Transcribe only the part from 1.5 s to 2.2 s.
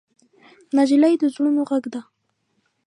غږ ده.